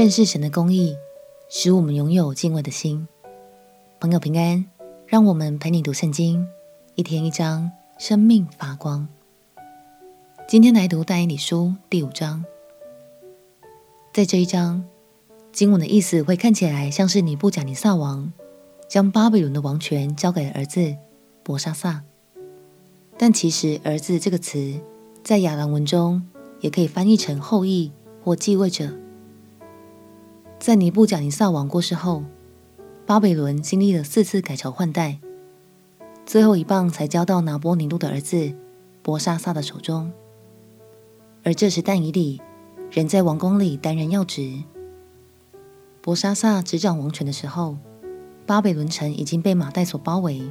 [0.00, 0.96] 认识神的公义，
[1.50, 3.06] 使我们拥有敬畏的心。
[4.00, 4.64] 朋友平安，
[5.06, 6.48] 让我们陪你读圣经，
[6.94, 9.06] 一天一章，生命发光。
[10.48, 12.42] 今天来读但以理书第五章。
[14.10, 14.86] 在这一章，
[15.52, 18.32] 经文的意思会看起来像是尼布甲尼撒王
[18.88, 20.96] 将巴比伦的王权交给了儿子
[21.42, 22.02] 伯沙撒，
[23.18, 24.80] 但其实“儿子”这个词
[25.22, 26.26] 在亚兰文中
[26.60, 27.92] 也可以翻译成后裔
[28.24, 28.96] 或继位者。
[30.60, 32.22] 在尼布甲尼撒王过世后，
[33.06, 35.18] 巴比伦经历了四次改朝换代，
[36.26, 38.52] 最后一棒才交到拿波尼禄的儿子
[39.02, 40.12] 博沙撒的手中。
[41.42, 42.42] 而这时但以理
[42.90, 44.62] 仍在王宫里担任要职。
[46.02, 47.78] 博沙撒执掌王权的时候，
[48.44, 50.42] 巴比伦城已经被马代所包围，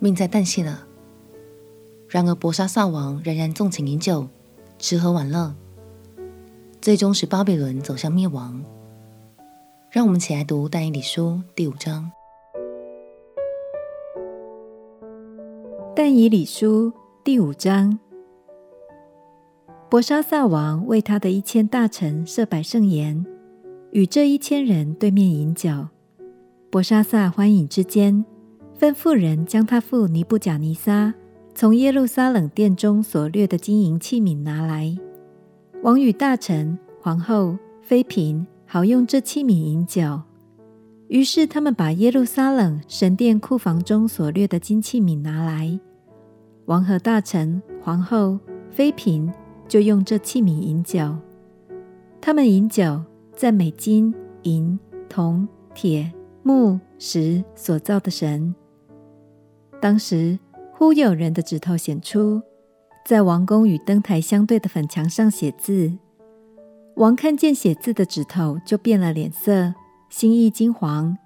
[0.00, 0.88] 命在旦夕了。
[2.08, 4.26] 然而博沙撒王仍然纵情饮酒，
[4.80, 5.54] 吃喝玩乐，
[6.80, 8.64] 最终使巴比伦走向灭亡。
[9.94, 12.10] 让我们一起来读但以理书第五章。
[15.94, 16.92] 但以理书
[17.22, 17.96] 第五章，
[19.88, 23.24] 伯沙撒王为他的一千大臣设摆盛筵，
[23.92, 25.70] 与这一千人对面饮酒。
[26.72, 28.24] 伯沙撒欢饮之间，
[28.76, 31.14] 吩咐人将他父尼布甲尼撒
[31.54, 34.92] 从耶路撒冷殿中所掠的金银器皿拿来。
[35.84, 38.44] 王与大臣、皇后、妃嫔。
[38.74, 40.20] 好用这器皿饮酒。
[41.06, 45.78] 于是他们把耶路撒冷神殿库房中所掠的金器皿拿来，
[46.64, 48.36] 王和大臣、皇后、
[48.72, 49.32] 妃嫔
[49.68, 51.16] 就用这器皿饮酒。
[52.20, 53.00] 他们饮酒，
[53.36, 54.76] 赞美金、银、
[55.08, 58.52] 铜、铁、木、石所造的神。
[59.80, 60.36] 当时
[60.72, 62.42] 忽有人的指头显出，
[63.06, 65.92] 在王宫与灯台相对的粉墙上写字。
[66.96, 69.74] 王看见写字的指头，就变了脸色，
[70.08, 71.16] 心意金黄，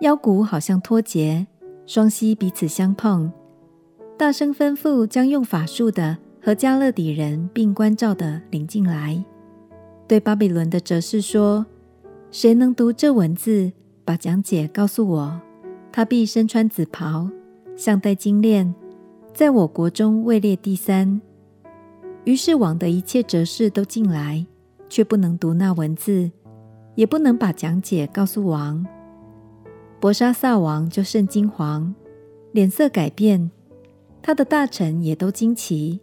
[0.00, 1.46] 腰骨好像脱节，
[1.86, 3.30] 双膝彼此相碰，
[4.18, 9.24] 大声吩咐将用法术的和加勒底人并关照的领进来，
[10.08, 11.64] 对巴比伦的哲士说
[12.32, 13.70] ：“谁能读这文字，
[14.04, 15.40] 把讲解告诉我，
[15.92, 17.30] 他必身穿紫袍，
[17.76, 18.74] 项戴金链，
[19.32, 21.20] 在我国中位列第三。”
[22.24, 24.44] 于是王的一切哲士都进来。
[24.88, 26.30] 却不能读那文字，
[26.94, 28.86] 也不能把讲解告诉王。
[30.00, 31.92] 伯沙撒王就甚惊惶，
[32.52, 33.50] 脸色改变，
[34.22, 36.00] 他的大臣也都惊奇。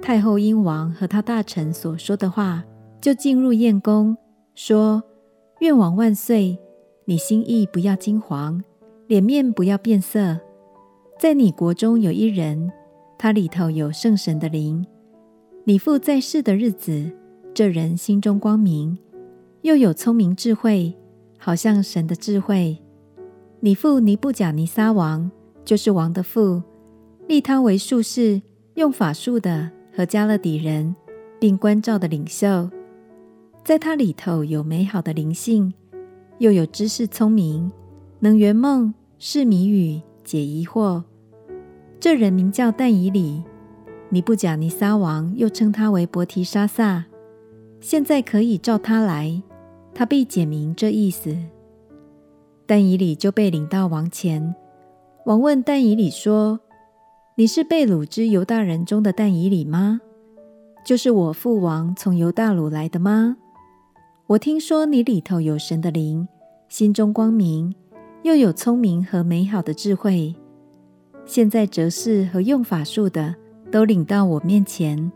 [0.00, 2.64] 太后因王和他大臣所说的话，
[3.00, 4.16] 就进入宴宫，
[4.54, 5.02] 说
[5.60, 6.58] ：“愿王万岁！
[7.04, 8.60] 你心意不要惊惶，
[9.06, 10.38] 脸面不要变色。
[11.18, 12.72] 在你国中有一人，
[13.16, 14.84] 他里头有圣神的灵。
[15.64, 17.12] 你父在世的日子。”
[17.54, 18.96] 这人心中光明，
[19.60, 20.94] 又有聪明智慧，
[21.38, 22.78] 好像神的智慧。
[23.60, 25.30] 你父尼布甲尼撒王，
[25.62, 26.62] 就是王的父，
[27.28, 28.40] 立他为术士，
[28.76, 30.96] 用法术的和迦勒底人，
[31.38, 32.70] 并关照的领袖。
[33.62, 35.74] 在他里头有美好的灵性，
[36.38, 37.70] 又有知识聪明，
[38.20, 41.02] 能圆梦、释谜语、解疑惑。
[42.00, 43.44] 这人名叫但以理，
[44.08, 47.04] 尼布甲尼撒王又称他为伯提沙撒。
[47.82, 49.42] 现在可以召他来，
[49.92, 51.36] 他必解明这意思。
[52.64, 54.54] 但以理就被领到王前，
[55.26, 56.60] 王问但以理说
[57.34, 60.00] ：“你是被掳之犹大人中的但以理吗？
[60.86, 63.36] 就是我父王从犹大掳来的吗？
[64.28, 66.28] 我听说你里头有神的灵，
[66.68, 67.74] 心中光明，
[68.22, 70.32] 又有聪明和美好的智慧。
[71.26, 73.34] 现在哲士和用法术的
[73.72, 75.10] 都领到我面前，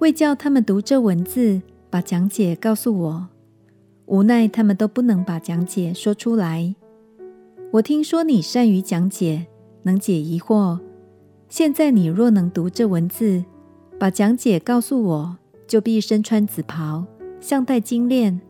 [0.00, 3.28] 为叫他们读这文字。”把讲解告诉我，
[4.06, 6.76] 无奈他们都不能把讲解说出来。
[7.72, 9.48] 我听说你善于讲解，
[9.82, 10.78] 能解疑惑。
[11.48, 13.44] 现在你若能读这文字，
[13.98, 15.36] 把讲解告诉我，
[15.66, 17.04] 就必身穿紫袍，
[17.40, 18.40] 项戴金链，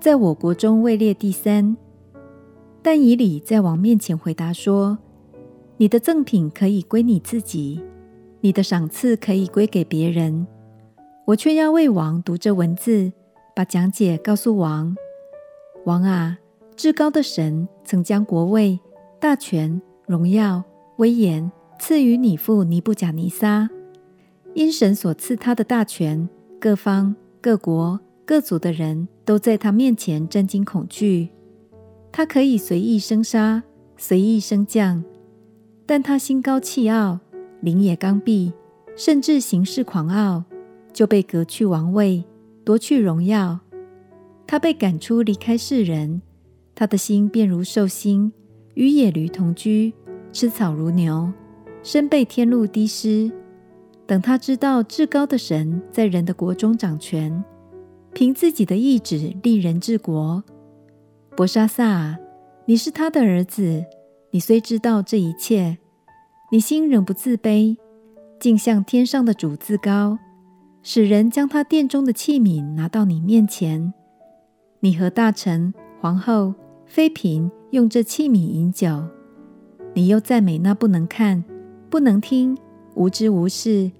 [0.00, 1.76] 在我国中位列第三。
[2.82, 4.98] 但以理在王面前回答说
[5.78, 7.82] ：“你的赠品可以归你自己，
[8.40, 10.46] 你的赏赐可以归给别人。”
[11.26, 13.12] 我却要为王读这文字，
[13.52, 14.96] 把讲解告诉王。
[15.84, 16.38] 王啊，
[16.76, 18.78] 至高的神曾将国位、
[19.18, 20.62] 大权、荣耀、
[20.98, 21.50] 威严
[21.80, 23.68] 赐予你父尼布甲尼撒，
[24.54, 26.28] 因神所赐他的大权，
[26.60, 31.30] 各方、各国、各族的人都在他面前震惊恐惧。
[32.12, 33.64] 他可以随意生杀，
[33.96, 35.02] 随意升降，
[35.86, 37.18] 但他心高气傲，
[37.60, 38.52] 灵也刚愎，
[38.96, 40.44] 甚至行事狂傲。
[40.96, 42.24] 就被革去王位，
[42.64, 43.60] 夺去荣耀。
[44.46, 46.22] 他被赶出离开世人，
[46.74, 48.32] 他的心便如兽心，
[48.72, 49.92] 与野驴同居，
[50.32, 51.30] 吃草如牛，
[51.82, 53.30] 身被天露滴湿。
[54.06, 57.44] 等他知道至高的神在人的国中掌权，
[58.14, 60.42] 凭自己的意志立人治国。
[61.36, 62.18] 伯沙撒，
[62.64, 63.84] 你是他的儿子，
[64.30, 65.76] 你虽知道这一切，
[66.50, 67.76] 你心仍不自卑，
[68.40, 70.18] 竟向天上的主自高，
[70.88, 73.92] 使人将他殿中的器皿拿到你面前。
[74.78, 76.54] 你和大臣、皇后、
[76.86, 79.02] 妃嫔用这器皿饮酒，
[79.94, 81.42] 你又赞美那不能看、
[81.90, 82.56] 不能听。
[82.94, 83.90] 无知无识，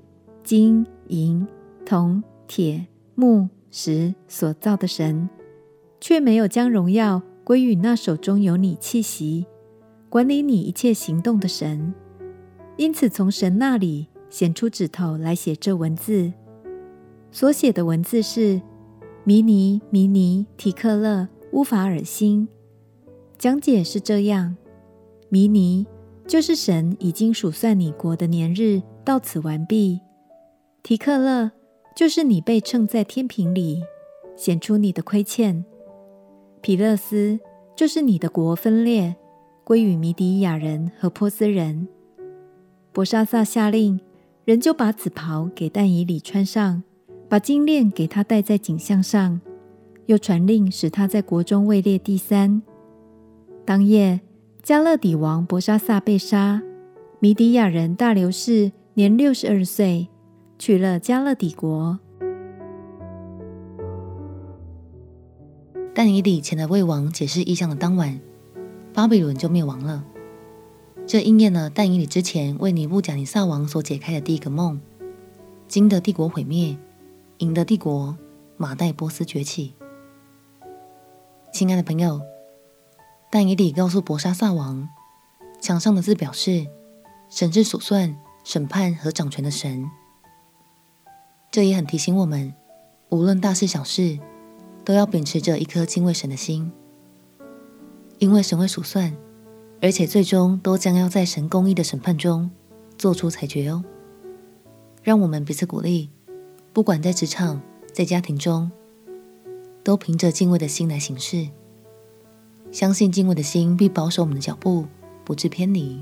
[0.45, 1.45] 金银
[1.85, 2.87] 铜铁
[3.17, 5.29] 木石所造的神，
[6.01, 9.45] 却没有将荣耀归于那手中有你气息、
[10.09, 11.93] 管理你一切行动的神。
[12.77, 16.33] 因此，从神那里显出指头来写这文字，
[17.31, 18.61] 所写的文字是：
[19.25, 22.49] 迷尼迷尼提克勒乌法尔辛。
[23.39, 24.57] 讲解是这样：
[25.29, 25.87] 迷尼。
[26.27, 30.01] 就是神已经数算你国的年日到此完毕。
[30.83, 31.53] 提克勒
[31.95, 33.81] 就是你被称在天平里，
[34.35, 35.65] 显出你的亏欠。
[36.61, 37.39] 皮勒斯
[37.77, 39.15] 就是你的国分裂，
[39.63, 41.87] 归于米底亚人和波斯人。
[42.93, 44.01] 博沙萨下令，
[44.45, 46.83] 人就把紫袍给但以理穿上，
[47.29, 49.41] 把金链给他戴在颈项上，
[50.07, 52.63] 又传令使他在国中位列第三。
[53.65, 54.21] 当夜。
[54.65, 56.61] 迦勒底王伯沙撒被杀，
[57.21, 60.09] 米底亚人大流士年六十二岁，
[60.59, 62.01] 取了迦勒底国。
[65.95, 68.19] 但以理前来为王解释异象的当晚，
[68.93, 70.05] 巴比伦就灭亡了。
[71.07, 74.81] 这应验了但以理之前为尼布甲尼撒王所解开的第一个梦：
[75.69, 76.77] 金的帝国毁灭，
[77.39, 78.17] 赢得帝国
[78.57, 79.75] 马代波斯崛起。
[81.53, 82.21] 亲爱的朋友。
[83.29, 84.89] 但以理告诉博沙撒王，
[85.61, 86.69] 墙上的字表示，
[87.29, 89.85] 神是数算、审判和掌权的神。
[91.51, 92.55] 这也很提醒我们，
[93.11, 94.19] 无论大事小事，
[94.85, 96.73] 都要秉持着一颗敬畏神的心，
[98.19, 99.15] 因为神会数算，
[99.83, 102.51] 而且最终都将要在神公义的审判中
[102.97, 103.85] 做出裁决哦。
[105.03, 106.11] 让我们彼此鼓励，
[106.77, 108.71] 不管在职场、在家庭中，
[109.83, 111.49] 都凭着敬畏的心来行事。
[112.71, 114.85] 相信敬畏的心必保守我们的脚步，
[115.25, 115.99] 不致偏离。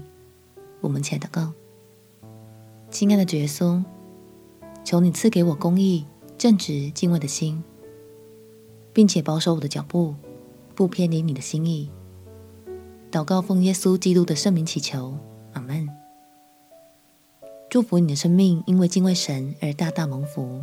[0.80, 1.52] 我们且祷告：
[2.90, 3.84] 亲爱的主耶稣，
[4.82, 6.06] 求你赐给我公义、
[6.36, 7.62] 正直、敬畏的心，
[8.92, 10.16] 并且保守我的脚步，
[10.74, 11.88] 不偏离你的心意。
[13.12, 15.16] 祷告奉耶稣基督的圣名祈求，
[15.52, 15.88] 阿门。
[17.74, 20.62] 祝福你的生命，因为敬畏神而大大蒙福。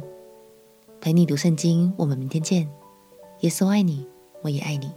[1.02, 2.70] 陪你读圣经，我们明天见。
[3.42, 4.08] 耶稣爱你，
[4.42, 4.90] 我也爱你。